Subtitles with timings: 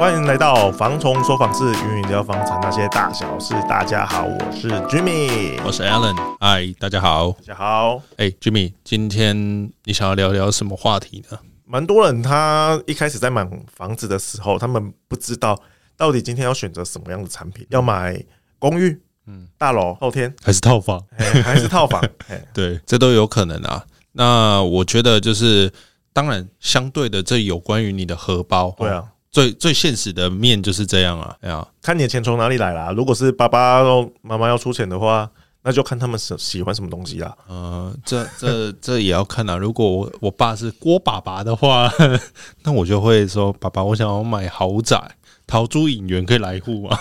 [0.00, 3.54] 欢迎来到房虫说房事，与你聊房产那些大小事。
[3.68, 6.16] 大家好，我是 Jimmy，我是 Alan。
[6.40, 8.02] 嗨，大家好，大家好。
[8.16, 11.38] 哎，Jimmy，今天你想要聊聊什么话题呢？
[11.64, 15.56] 蛮多人他一开始在买房子的时候，他们不知道
[15.96, 18.20] 到底今天要选择什么样的产品，要买
[18.58, 22.02] 公寓、嗯，大楼、后天还是套房，还是套房？
[22.52, 23.84] 对，这都有可能啊。
[24.10, 25.72] 那我觉得就是，
[26.12, 28.74] 当然，相对的，这有关于你的荷包。
[28.76, 29.04] 对啊。
[29.34, 32.92] 最最现实的面就是这样啊，哎呀，看你的钱从哪里来啦。
[32.92, 33.82] 如果是爸爸、
[34.22, 35.28] 妈妈要出钱的话，
[35.64, 37.36] 那就看他们喜喜欢什么东西啦。
[37.48, 39.56] 呃，这这这也要看啊。
[39.56, 41.90] 如果我我爸是郭爸爸的话，
[42.62, 45.02] 那我就会说，爸爸，我想要买豪宅，
[45.48, 46.96] 陶朱影园可以来户吗，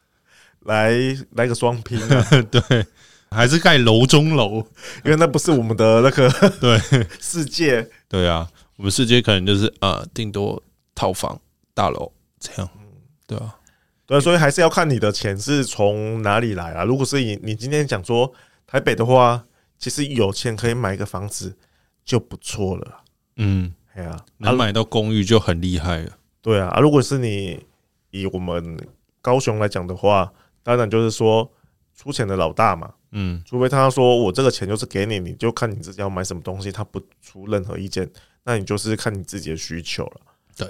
[0.66, 0.92] 来
[1.30, 2.84] 来个双拼啊， 对，
[3.30, 4.56] 还是盖楼中楼，
[5.02, 6.28] 因为那不是我们的那个
[6.60, 6.78] 对
[7.18, 10.62] 世界，对啊，我们世界可能就是呃，顶多
[10.94, 11.40] 套房。
[11.80, 12.82] 大楼这样，嗯，
[13.26, 13.56] 对啊，
[14.04, 16.84] 对，所以还是要看你的钱是从哪里来啊。
[16.84, 18.30] 如果是你，你今天讲说
[18.66, 19.42] 台北的话，
[19.78, 21.56] 其实有钱可以买一个房子
[22.04, 23.00] 就不错了。
[23.36, 26.18] 嗯，对啊，能买到公寓就很厉害了。
[26.42, 27.64] 对啊，如果是你
[28.10, 28.78] 以我们
[29.22, 30.30] 高雄来讲的话，
[30.62, 31.50] 当然就是说
[31.96, 32.92] 出钱的老大嘛。
[33.12, 38.06] 嗯，除非他说我这个钱就是给你，你就看你自己要买什么东西，他不出任何意见，
[38.44, 40.20] 那你就是看你自己的需求了。
[40.54, 40.68] 对。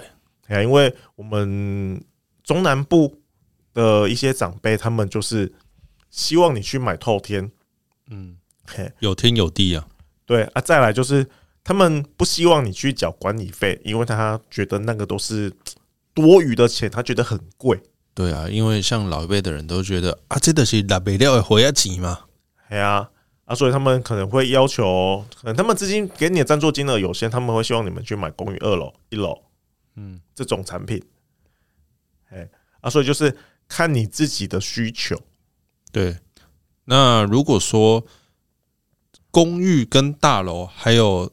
[0.59, 2.03] 因为我们
[2.43, 3.21] 中南部
[3.73, 5.53] 的一些长辈，他们就是
[6.09, 7.49] 希望你去买透天，
[8.09, 8.35] 嗯，
[8.65, 9.87] 嘿，有天有地啊，
[10.25, 11.25] 对啊，再来就是
[11.63, 15.53] 他们不希望你去缴管理费，因为他觉得那个都是
[16.13, 17.79] 多余的钱，他觉得很贵。
[18.13, 22.19] 对啊，因为像老一辈的人都觉得啊，这都是拿北料的活要钱嘛，
[22.69, 23.09] 对啊，
[23.45, 29.41] 啊，所以他们可能会要求，可能他们资金给你的赞助金额有限，他们会希望你们去买公寓二楼、一楼。
[29.95, 31.03] 嗯，这种产品，
[32.29, 32.49] 哎
[32.81, 33.37] 啊，所以就是
[33.67, 35.19] 看你自己的需求。
[35.91, 36.17] 对，
[36.85, 38.05] 那如果说
[39.29, 41.31] 公寓跟大楼还有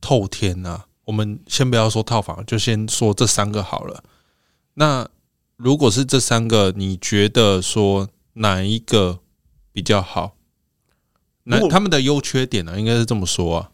[0.00, 4.04] 透天呢，我们先不要说套房，就先说这三个好了。
[4.74, 5.08] 那
[5.56, 9.20] 如果是这三个，你觉得说哪一个
[9.72, 10.36] 比较好？
[11.44, 12.78] 那他们的优缺点呢？
[12.78, 13.72] 应该是这么说啊。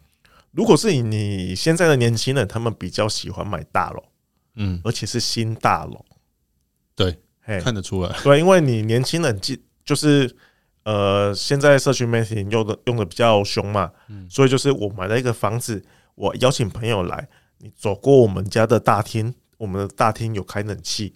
[0.51, 4.03] 如果是以你现在的年轻人，他们比较喜欢买大楼。
[4.55, 6.05] 嗯，而且是新大楼，
[6.95, 7.17] 对，
[7.61, 8.15] 看得出来。
[8.23, 10.35] 对，因为你年轻人就就是
[10.83, 15.83] 呃，现在社群媒体用的用的比较凶嘛，嗯，所以就是我买了一个房子，
[16.13, 17.27] 我邀请朋友来，
[17.57, 21.13] 你走过我们家的大厅，我们的大厅有开冷气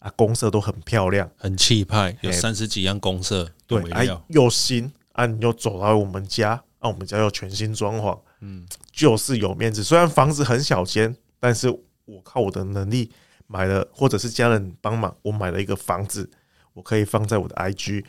[0.00, 9.84] 啊，公设都很漂亮，很气派，有三十几样公设，对，啊，又新啊，你又走到我们家，啊，我们家又全新装潢，嗯，就是有面子。
[9.84, 11.72] 虽然房子很小间，但是。
[12.10, 13.10] 我靠我的能力
[13.46, 16.28] 买了，或者是家人帮忙，我买了一个房子，
[16.72, 18.04] 我可以放在我的 IG，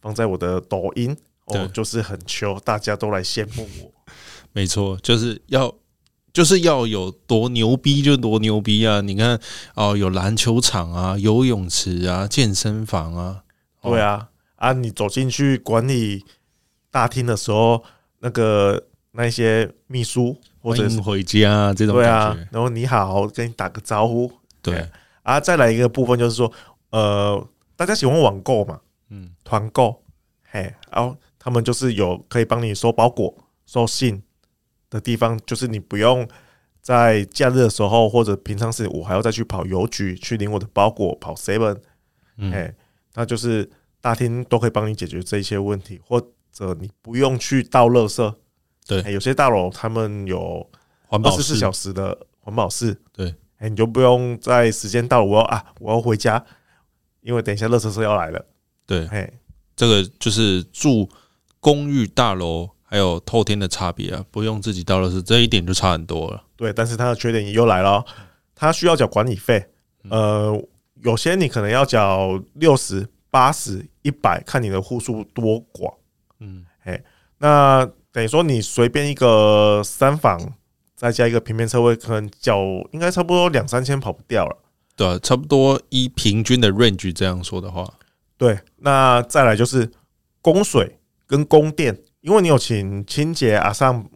[0.00, 3.92] 放在我的抖音，哦，就是很秋，大家都来羡慕我。
[4.52, 5.72] 没错，就是要
[6.32, 9.00] 就是要有多牛逼就多牛逼啊！
[9.00, 9.40] 你看
[9.74, 13.44] 哦，有篮球场啊，游泳池啊，健身房啊，
[13.82, 14.72] 对啊啊！
[14.72, 16.24] 你走进去管理
[16.90, 17.84] 大厅的时候，
[18.20, 20.36] 那个那些秘书。
[20.66, 21.02] 欢迎。
[21.02, 24.84] 回家这种感觉，对啊，然后你好，跟你打个招呼，对。
[25.22, 26.52] 啊，再来一个部分就是说，
[26.90, 30.02] 呃，大家喜欢网购嘛，嗯，团购，
[30.50, 33.32] 嘿，然后他们就是有可以帮你收包裹、
[33.66, 34.22] 收信
[34.90, 36.26] 的地方，就是你不用
[36.80, 41.76] 在假日的时候或者平常时，我还要再去跑邮局去领我的包裹，跑 seven，
[42.38, 42.72] 嘿，
[43.14, 43.68] 那就是
[44.00, 46.20] 大厅都可以帮你解决这些问题，或
[46.52, 48.34] 者你不用去倒垃圾。
[48.86, 50.64] 对，有些大楼他们有
[51.08, 56.44] 二十四小时的环保室，对，哎，你就不用在时间到了，我要啊，我要回家，
[57.20, 58.46] 因为等一下垃圾车要来了。
[58.86, 59.28] 对，哎，
[59.74, 61.08] 这个就是住
[61.58, 66.44] 公寓大楼还有透天的差别啊，不用自己倒垃圾，这一点就差很多了。
[66.54, 68.04] 对，但是它的缺点也又来了，
[68.54, 69.66] 它需要缴管理费，
[70.10, 70.56] 呃，
[71.02, 75.92] 有些你可能要缴六十、八十、一百，看你的户数多寡。
[76.38, 77.02] 嗯，哎，
[77.38, 77.90] 那。
[78.16, 80.54] 等于说，你随便一个三房，
[80.94, 84.56] 再加一个平面车位，可能缴应该差不多两三千跑不掉了。
[84.96, 87.92] 对啊，差不多一平均的 range 这样说的话，
[88.38, 88.58] 对。
[88.78, 89.92] 那再来就是
[90.40, 94.08] 供水跟供电，因为你有请清洁阿上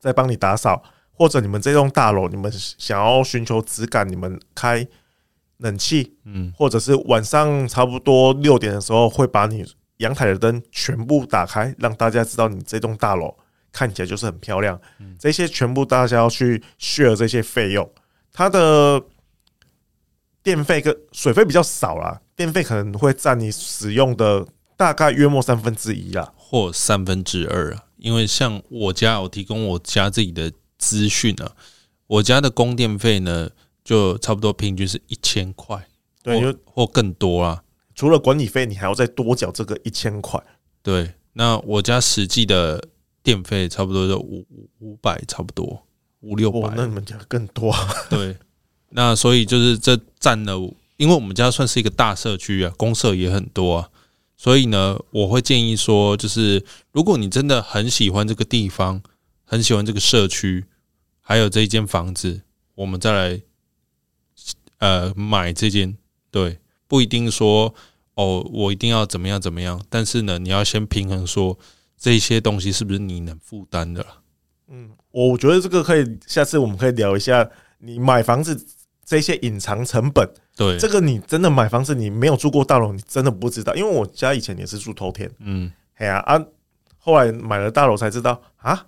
[0.00, 4.84] 在帮你打扫，或者你们这栋大楼你们想要寻求质感，你们开
[5.58, 9.64] 冷气，嗯，或者是晚上差不多六点的时候会把你
[9.98, 13.32] 阳台的灯全部打开，让大家知道你这栋大楼
[13.74, 14.80] 看起来就是很漂亮。
[15.18, 17.90] 这些全部大家要去 share 这些费用，
[18.32, 19.02] 它的。
[20.44, 27.84] 电费跟水费比较少啦，电费可能会占你使用的大概约莫三分之一啦，或三分之二啊。
[27.96, 31.52] 因为像我家，我提供我家自己的资讯啊，
[32.06, 33.48] 我家的供电费呢，
[33.82, 35.88] 就差不多平均是一千块，
[36.22, 37.64] 对，或或更多啊。
[37.94, 40.38] 除了管理费，你还要再多缴这个一千块。
[40.82, 42.86] 对，那我家实际的
[43.24, 44.46] 电费差不多就五
[44.78, 45.84] 五百，差不多
[46.20, 46.72] 五六百。
[46.76, 47.88] 那你们家更多啊？
[48.08, 48.36] 对。
[48.90, 50.56] 那所以就是这占了，
[50.98, 53.90] 因为我们家算是一个大社区啊，公社也很多啊，
[54.36, 59.02] 所以呢，我会建议说，就是如果你真的很喜欢这个地方，
[59.42, 60.66] 很喜欢这个社区，
[61.20, 62.42] 还有这一间房子，
[62.76, 63.42] 我们再来
[64.78, 65.96] 呃买这间，
[66.30, 67.74] 对，不一定说
[68.14, 71.58] 哦，我一定要怎么样怎么样，但是呢，你要先平衡说
[71.96, 74.04] 这些东西是不是你能负担的。
[74.68, 77.48] 嗯，我觉得这个可以，下次我们可以聊一下，
[77.78, 78.66] 你买房子。
[79.06, 80.26] 这些隐藏成本，
[80.56, 83.74] 对这个你真的买房子，你没有住过大楼，你真的不知道。
[83.74, 86.42] 因为我家以前也是住头天，嗯，哎呀啊，
[86.96, 88.86] 后来买了大楼才知道啊，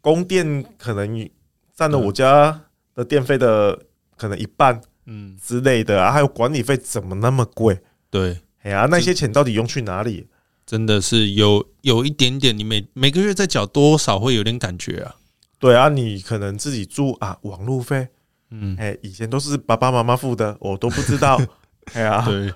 [0.00, 1.30] 供电可能
[1.76, 2.60] 占了我家
[2.92, 3.78] 的电费的
[4.16, 7.78] 可能一半，嗯之类的啊，还有管理费怎么那么贵？
[8.10, 10.26] 对，哎呀，那些钱到底用去哪里？
[10.72, 15.16] 真的是有有一点点，你每每个月在缴多少会有点感觉啊？
[15.58, 18.08] 对啊，你可能自己住啊，网路费。
[18.48, 21.38] 嗯，哎，以前都是爸爸妈妈付的，我都不知道。
[21.92, 22.50] 哎呀，对，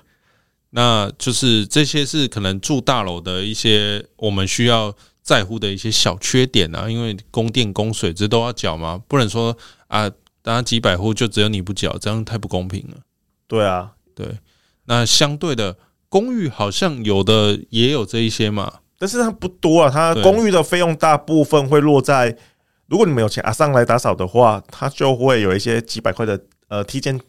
[0.71, 4.91] 那就是这些是可能住大楼的一些我们需要
[5.21, 9.55] 在乎的一些小缺点啊，因为供电、供水这都要缴嘛，不能说
[9.89, 10.09] 啊，
[10.41, 12.97] 大家几百户就只有你不缴，这样太不公平了。
[13.47, 14.39] 对啊，对，
[14.85, 15.77] 那相对的
[16.09, 22.37] 公寓好像有的也有这一些嘛，但是它不多啊，它公寓的费用大部分会落在。
[22.87, 26.39] 如果你们有请阿桑来打扫的话，它就会有一些几百块的
[26.69, 27.19] 呃梯间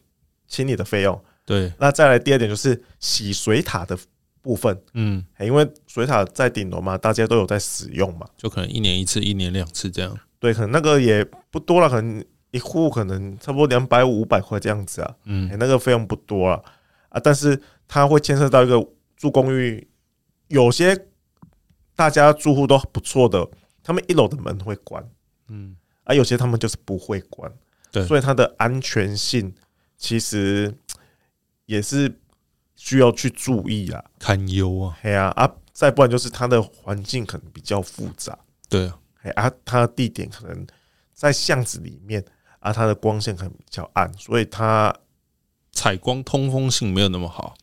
[0.47, 1.21] 清理的费用。
[1.45, 3.99] 对，那再来第二点就是洗水塔的
[4.41, 4.81] 部分。
[4.95, 10.17] 嗯，因为水塔在顶楼嘛，大家都有在使用嘛，就可能一年一次、一年两次这样。
[10.39, 15.13] 对，可能那个也不多了，可能一户可能差不多两百五、五百块这样子啊。
[15.25, 16.63] 嗯，那个费用不多了
[17.09, 18.87] 啊，但是它会牵涉到一个
[19.17, 19.89] 住公寓，
[20.47, 21.09] 有些
[21.97, 23.49] 大家住户都不错的，
[23.83, 25.05] 他们一楼的门会关。
[25.49, 25.75] 嗯，
[26.05, 27.51] 啊，有些他们就是不会关，
[27.91, 29.55] 对，所以它的安全性
[29.97, 30.73] 其实
[31.65, 32.21] 也是
[32.77, 38.39] 需要去注意啊，堪忧啊，嘿啊，啊，再不然就是它的环境可能比较复杂，
[38.69, 38.93] 对
[39.35, 40.67] 啊，它的地点可能
[41.15, 42.25] 在巷子里面，
[42.61, 44.95] 啊，它的光线可能比较暗，所以它
[45.73, 47.57] 采光通风性没有那么好，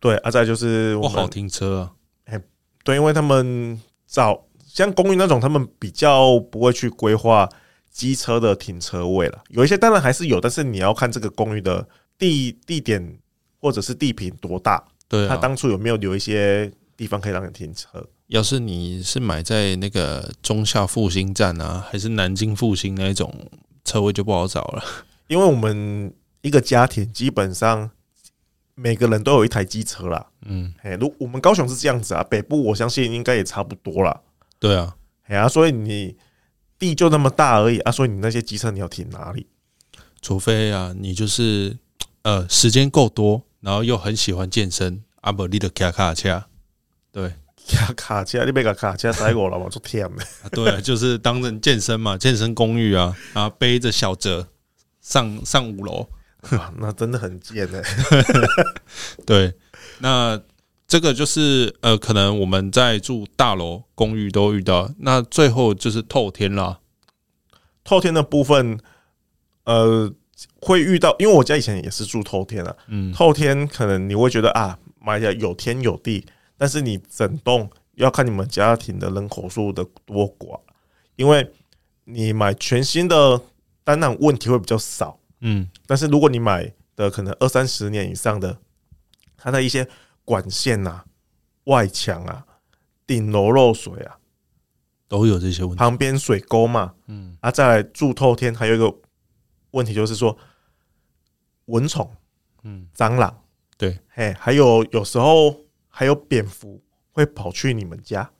[0.00, 1.92] 对，啊，再就是不好停车啊，
[2.24, 2.42] 哎，
[2.82, 4.46] 对，因为他们找。
[4.72, 7.48] 像公寓那种，他们比较不会去规划
[7.90, 9.42] 机车的停车位了。
[9.48, 11.84] 有一些当然还是有，但是你要看这个公寓的
[12.16, 13.18] 地地点
[13.60, 14.80] 或者是地坪多大。
[15.08, 18.08] 对，他当初有没有留一些地方可以让你停车？
[18.28, 23.50] 要是你是买在那个中下复兴站啊，还是南京复兴那一种
[23.84, 24.84] 车位就不好找了。
[25.26, 27.90] 因为我们一个家庭基本上
[28.80, 30.26] 每个人都有一台机车啦。
[30.46, 34.20] 嗯，哎，如我们高雄是这样子啊，北部我相信应该也差不多啦。
[34.58, 36.16] 对啊，哎呀，所以你
[36.78, 39.46] 地就那么大而已啊，所以你那些机车你要停哪里？
[40.22, 41.76] 除非啊，你就是
[42.22, 46.44] 呃时间够多，然后又很喜欢健身，阿伯你的卡卡车，
[47.12, 47.34] 对，
[47.68, 50.24] 卡卡车，你别个卡车载我了嘛，做天的。
[50.50, 54.48] 对啊，就是当成健身嘛，健身公寓啊，然后背着小哲
[55.00, 56.08] 上上五楼，
[56.78, 57.82] 那真的很贱哎。
[59.26, 59.54] 对，
[59.98, 60.40] 那。
[60.90, 64.92] 这个就是呃，可能我们在住大楼公寓都遇到。
[64.98, 66.80] 那最后就是透天啦，
[67.84, 68.76] 透天的部分，
[69.62, 70.12] 呃，
[70.60, 72.76] 会遇到，因为我家以前也是住透天啊。
[72.88, 76.26] 嗯，透天可能你会觉得啊，买的有天有地，
[76.58, 80.58] 但是你整栋要看你们家庭的人口数的多寡，
[81.14, 81.48] 因为
[82.02, 83.40] 你买全新的，
[83.84, 85.19] 当然问题会比较少。
[85.40, 88.58] 嗯，但是如果你买的可能二三十年以上的，
[89.36, 89.88] 它的一些。
[90.22, 91.04] 管线啊，
[91.64, 92.46] 外墙啊，
[93.04, 94.16] 顶楼漏水啊，
[95.08, 95.76] 都有这些问题。
[95.76, 98.94] 旁边水沟嘛，嗯，啊，再来住透天，还有一个
[99.72, 100.38] 问题就是说
[101.64, 102.08] 蚊虫，
[102.62, 103.42] 嗯，蟑螂，
[103.76, 106.80] 对，嘿，还有有时候还有蝙蝠
[107.10, 108.30] 会跑去你们家。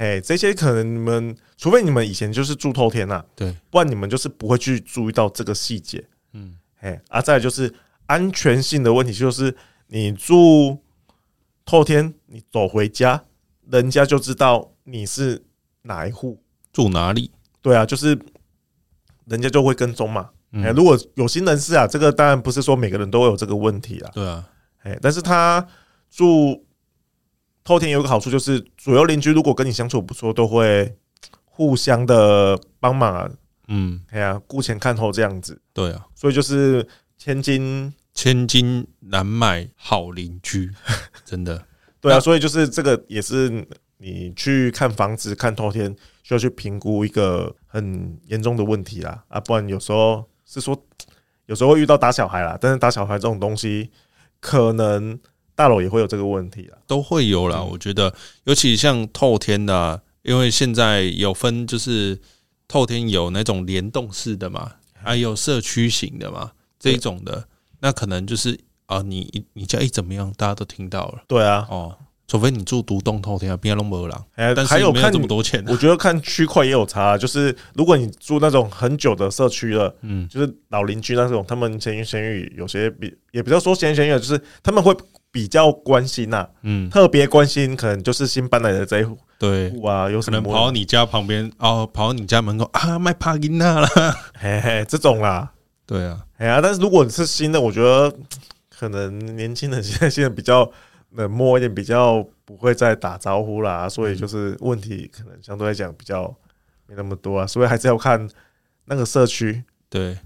[0.00, 6.02] 哦，嘿，这些可能你们除非你们以前就是住透天呐、啊，对，不然你们就是不会去注意到这个细节。
[6.32, 7.72] 嗯，嘿，啊，再来就是
[8.06, 9.54] 安全性的问题，就是
[9.88, 10.78] 你住
[11.66, 13.22] 透天，你走回家，
[13.70, 15.44] 人家就知道你是
[15.82, 16.42] 哪一户，
[16.72, 17.30] 住哪里。
[17.60, 18.18] 对啊，就是
[19.26, 20.30] 人家就会跟踪嘛。
[20.52, 24.10] 哎、嗯，如果有心人士啊，这个当然不是说每个人都会有这个问题啦。
[24.14, 24.48] 对啊，
[24.82, 25.64] 哎，但是他
[26.10, 26.64] 住
[27.70, 30.92] 透天有一个好处，就是左右邻居如果跟你相处不错，都会
[31.44, 33.30] 互相的帮忙啊。
[33.68, 35.62] 嗯，哎呀，顾前看后这样子。
[35.72, 36.84] 对啊，所以就是
[37.16, 40.68] 千金千金难买好邻居，
[41.24, 41.64] 真的。
[42.00, 43.64] 对啊，所以就是这个也是
[43.98, 49.22] 你去看房子看透天需要去评估一个很严重的问题啦。
[49.28, 50.76] 啊，不然有时候是说
[51.46, 53.92] 有时候会遇到打小孩啦，但是打小孩这种东西，
[54.40, 55.16] 可能
[55.60, 57.60] 大楼也会有这个问题啦，都会有啦。
[57.62, 58.14] 我觉得，
[58.44, 62.18] 尤其像透天的啊，因为现在有分就是
[62.66, 67.44] 透天有那种联动式的嘛，还有社区型的嘛，这一种的，
[67.80, 68.58] 那可能就是。
[68.90, 71.22] 啊，你你家一怎么样，大家都听到了。
[71.28, 71.94] 对啊，哦，
[72.26, 74.16] 除非你住独栋透天啊，边都没人。
[74.34, 75.66] 哎，但是还有看没有这么多钱啊。
[75.70, 84.92] 我觉得看区块也有差，就是如果你住那种很久的社区了，嗯，就是老邻居那种，他们闲言闲语有些比也比较说闲言闲语，就是他们会
[85.30, 93.88] 比较关心呐，嗯，特别关心，可能就是新搬来的这一户，对，啊，有可能跑到你家旁边哦，跑到你家门口啊，卖帕金娜啦，
[94.38, 95.52] 嘿嘿，这种啦，
[95.86, 98.14] 对啊，哎呀，但是如果你是新的，我觉得。
[98.80, 100.66] 可能年轻人现在现在比较
[101.10, 106.34] 冷漠一点，比较不会再打招呼啦，所以就是问题可能相对来讲比较
[106.86, 108.26] 没那么多啊，所以还是要看
[108.86, 110.16] 那个社区对。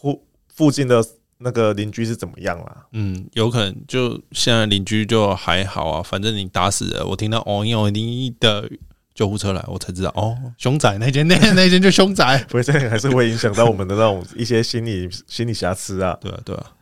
[0.00, 1.04] 附附近的
[1.44, 2.86] 那个邻居是怎么样啦。
[2.92, 8.68] 嗯，有可能就现在邻居就还好啊，反正你打死了，我听到哦哟你的
[9.14, 16.18] 救护车来，我才知道哦，凶宅那间那 那间就凶宅，不会还是会影响到我们的那种一些心理心理瑕疵啊。
[16.20, 16.72] 对啊，对啊，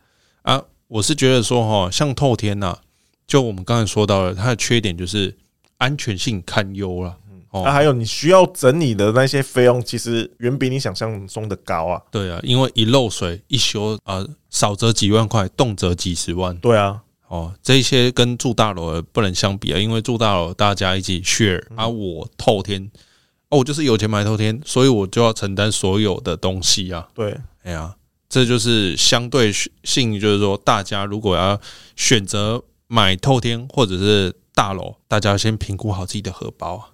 [0.43, 0.63] 啊。
[0.89, 2.77] 我是觉得说哈，像透天呐，
[3.27, 5.35] 就我们刚才说到了，它的缺点就是
[5.79, 7.17] 安全性堪忧了。
[7.53, 12.03] 哦，那还有你需要整理的那些费用，其实远比你想象中的高啊。
[12.11, 16.57] 对啊，因为一漏水一修啊，少则几万块，动辄几十万。
[16.57, 22.91] 对啊，哦，这些跟住大楼不能相比啊，因为住大楼大家一起 share，而我透天，
[23.51, 27.09] 哦，我就是有钱买透天，所以我就要承担所有的东西啊。
[27.15, 27.95] 对，哎呀。
[28.35, 29.53] 这就是相对
[29.85, 31.61] 性，就是说，大家如果要
[31.97, 36.89] 选择买透天或者是大楼，大家先评估好自己的荷包啊，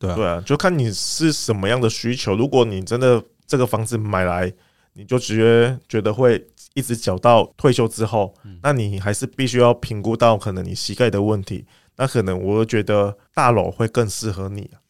[0.00, 2.34] 对啊，对啊，就看你是什么样的需求。
[2.34, 4.52] 如果你真的这个房子买来，
[4.94, 11.64] 你就直接觉得会一直缴到退休之后，那你还是必须要评估到可能你膝盖的问题。
[11.96, 14.82] 那可能我觉得大楼会更适合你啊。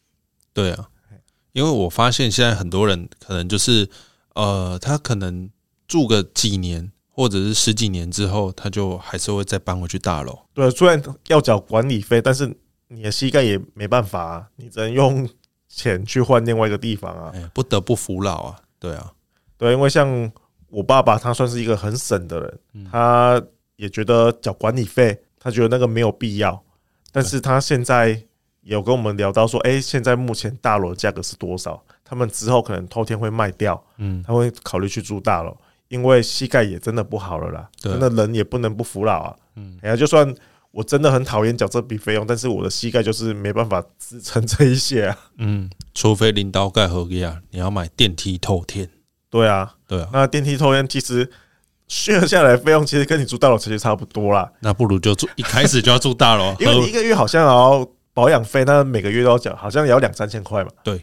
[0.51, 0.89] 对啊，
[1.51, 3.87] 因为我发现现在很多人可能就是
[4.33, 5.51] 呃，他可能。
[5.87, 10.39] 住个几年或者是十几年之后，他就还是会再搬回去大楼。
[10.53, 12.49] 对，虽然要缴管理费，但是
[12.93, 15.27] 你的膝盖也没办法啊，你只能用
[15.69, 18.59] 钱去换另外一个地方啊，不得不服老啊。
[18.77, 19.11] 对啊，
[19.57, 20.29] 对，因为像
[20.69, 23.41] 我爸爸，他算是一个很省的人，他
[23.77, 26.61] 也觉得缴管理费，他觉得那个没有必要。
[27.13, 28.21] 但是他现在
[28.61, 31.81] 有跟我们聊到说，哎，现在目前大楼的价格是多少？
[32.03, 35.55] 他们之后可能后天会卖掉，嗯，他会考虑去住大楼。
[35.87, 39.35] 因为膝盖也真的不好了啦，真的人也不能不服老啊。
[39.55, 40.33] 嗯，哎呀，就算
[40.71, 45.17] 我真的很讨厌缴这笔费用，但是我的膝盖就是没办法支撑这一些啊。
[45.37, 48.89] 嗯，除非领导盖合约啊，你要买电梯透天。
[49.29, 51.29] 对啊，对啊，那电梯透天其实
[51.87, 54.49] 削下来费用其实跟你住大楼其实差不多啦。
[54.61, 60.71] 那不如就住一开始就要住大楼， 因为你一个月好像要保养费，那每个月都要缴，好像也要两三千块嘛。
[60.83, 61.01] 对，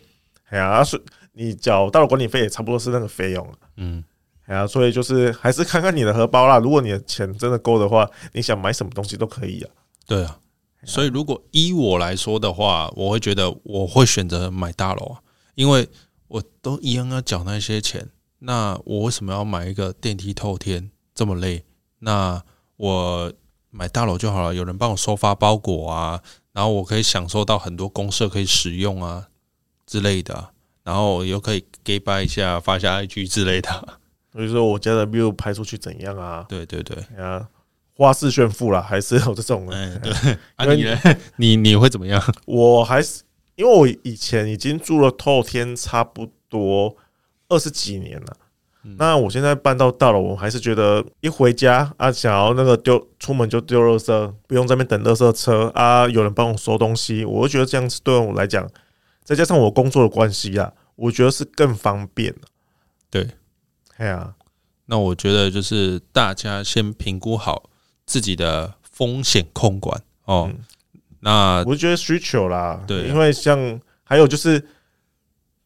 [0.49, 0.99] 哎呀，是
[1.33, 3.55] 你缴大楼管理费也差不多是那个费用。
[3.77, 4.03] 嗯。
[4.49, 6.59] 哎呀，所以就是还是看看你的荷包啦。
[6.59, 9.71] 如果你的钱真的够的话，你想买什么东西都可以啊。
[10.07, 10.39] 对啊，
[10.85, 15.21] 所以如果依我来说的话，我会觉得我会选择买大楼啊，
[15.55, 15.87] 因为
[16.29, 21.67] 我都一样要缴那些钱，那我为什么要买一个电梯透天这么累？
[21.99, 22.43] 那
[22.79, 23.31] 我
[23.69, 29.29] 买大楼就好了，有人帮我收发包裹啊，然后我可以享受到很多公设可以使用啊
[29.85, 33.99] 之类的，然后又可以给拜一下发下 IG 之类的。
[34.39, 36.47] 所以说我家的 view 拍出去怎样啊？
[36.49, 37.45] 对对对，啊，
[37.97, 39.69] 花式炫富啦，还是有这种。
[39.69, 40.13] 哎，对，
[40.55, 40.87] 啊你
[41.35, 42.23] 你 你会怎么样？
[42.47, 43.23] 我还是
[43.57, 46.97] 因为我以前已经住了透天差不多
[47.49, 48.37] 二十几年了，
[48.97, 58.71] 那我现在搬到大楼，我还是觉得一回家啊，想要那个丢出门就丢垃圾，不用在那边等垃圾车啊，有人帮我收东西，我就觉得这样子对我来讲，
[59.25, 62.33] 再加上我工作的关系啊，我觉得是更方便。
[63.11, 63.27] 对，
[63.99, 64.35] 哎呀，
[64.87, 67.71] 那我觉得就是大家先评估好
[68.07, 70.49] 自己的风险控管哦。
[70.51, 70.61] 嗯、
[71.21, 74.65] 那我觉得需求啦，对、啊，因为像还有就是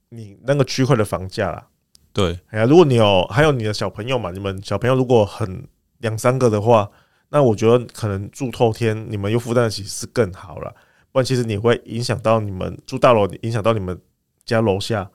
[0.09, 1.67] 你那个区块的房价啦。
[2.12, 6.91] 对，哎呀，如果你有还有你的小朋友嘛，你们小朋友如果很两三个的话，
[7.29, 10.75] 那我觉得可能住透天，你们又负担得起是更好了。
[11.11, 14.01] 不然其实你会影响到你们住大楼，影响到你们
[14.45, 15.11] 家楼下。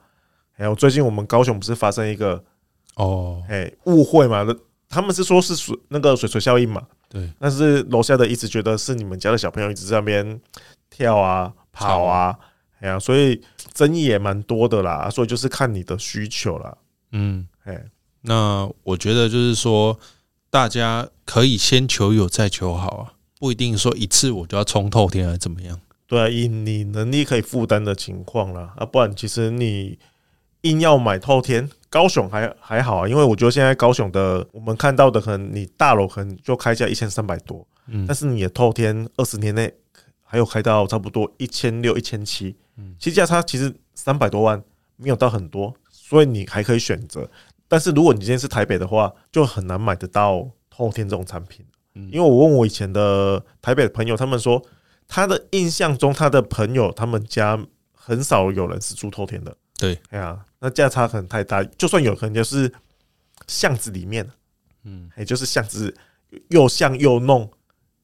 [0.52, 2.44] 还有最近我们高雄不是发生一个
[2.98, 4.46] 哦，哎误会嘛？
[4.88, 6.82] 他们是说是水那个水锤效应嘛？
[7.08, 10.40] 对，但是楼下的一直觉得是你们家的小朋友一直在那边
[10.90, 12.38] 跳啊跑啊，
[12.80, 13.40] 哎呀，所以
[13.72, 15.08] 争议也蛮多的啦。
[15.10, 16.76] 所以就是看你的需求啦。
[17.12, 17.84] 嗯，哎，
[18.22, 19.98] 那我觉得就是说，
[20.50, 25.80] 大家可以先求有再求好啊，不一定说一次我就要冲透天还是怎么样。
[26.06, 29.98] 对啊，以你能力可以负担的情况啦，啊，不然其实你
[30.62, 39.72] 硬要买透天，高雄还还好啊，因为我觉得现在高雄的我们看到的，可能你大楼可能就开价一千三百多，嗯，但是你的透天二十年内
[40.22, 44.62] 还有开到差不多一千六、一千七，嗯，其实价差其实三百多万
[44.96, 45.74] 没有到很多。
[45.90, 47.28] 所以你还可以选择，
[47.68, 51.66] 但是如果你今天是台北的话，就很难买得到透天这种产品。
[52.10, 54.62] 因为我问我以前的台北的朋友，他们说
[55.06, 57.58] 他的印象中，他的朋友他们家
[57.92, 59.54] 很少有人是住透天的。
[59.78, 62.70] 对，哎呀，那价差可能太大，就算有可能就是
[63.46, 64.28] 巷子里面，
[64.82, 65.96] 嗯，也就是巷子
[66.48, 67.48] 又巷又弄，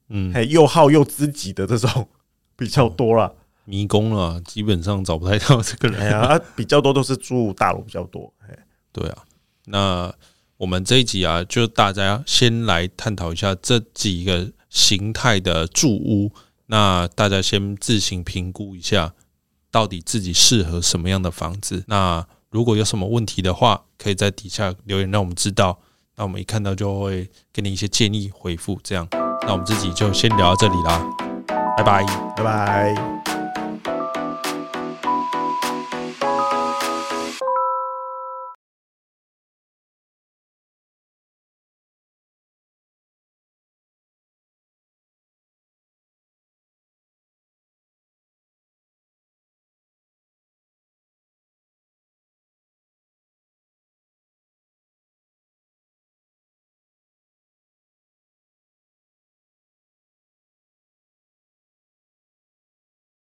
[0.08, 2.08] 嗯，还又好又知己的这种
[2.56, 3.30] 比较多啦。
[3.64, 6.00] 迷宫了，基本上找不太到这个人。
[6.00, 8.32] 哎呀，比较多都是住大楼比较多。
[8.46, 8.56] 哎，
[8.92, 9.24] 对啊。
[9.64, 10.14] 那
[10.58, 16.30] 我们这一集啊，就大家先来探讨一下这几个形态的住屋。
[16.66, 19.14] 那大家先自行评估一下，
[19.74, 21.82] 到底自己适合什么样的房子。
[21.88, 25.76] 那如果有什么问题的话，可以在底下留言让我们知道。
[26.14, 28.78] 那我们一看到就会给你一些建议回复。
[28.84, 31.04] 这样，那我们自己就先聊到这里啦，
[31.76, 32.06] 拜拜，
[32.36, 33.33] 拜拜。